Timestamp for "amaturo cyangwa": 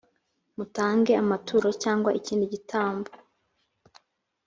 1.23-2.09